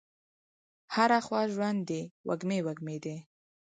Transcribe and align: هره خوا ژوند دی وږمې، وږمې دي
هره 0.93 1.19
خوا 1.25 1.41
ژوند 1.53 1.79
دی 1.89 2.01
وږمې، 2.27 2.59
وږمې 2.65 2.97
دي 3.03 3.17